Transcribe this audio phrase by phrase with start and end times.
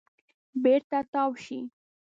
[0.63, 1.57] بېرته تاو شئ.